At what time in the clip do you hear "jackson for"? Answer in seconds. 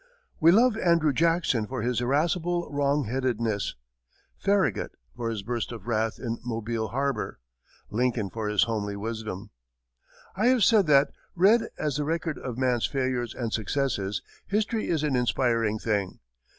1.13-1.83